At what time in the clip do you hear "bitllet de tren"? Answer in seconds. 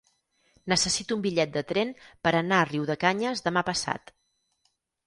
1.25-1.93